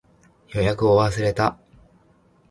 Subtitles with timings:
[0.55, 1.59] 予約を忘れた